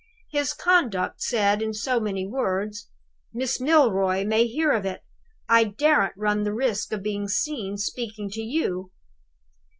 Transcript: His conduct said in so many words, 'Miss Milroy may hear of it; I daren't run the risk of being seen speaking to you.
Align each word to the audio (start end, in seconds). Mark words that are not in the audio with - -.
His 0.31 0.53
conduct 0.53 1.21
said 1.21 1.61
in 1.61 1.75
so 1.75 1.99
many 1.99 2.25
words, 2.25 2.89
'Miss 3.33 3.59
Milroy 3.61 4.25
may 4.25 4.47
hear 4.47 4.71
of 4.71 4.83
it; 4.83 5.01
I 5.47 5.63
daren't 5.63 6.17
run 6.17 6.41
the 6.41 6.55
risk 6.55 6.91
of 6.91 7.03
being 7.03 7.27
seen 7.27 7.77
speaking 7.77 8.31
to 8.31 8.41
you. 8.41 8.89